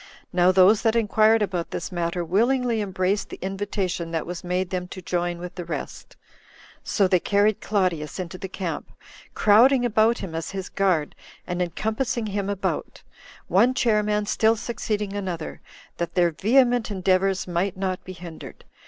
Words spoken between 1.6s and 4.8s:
this matter willingly embraced the invitation that was made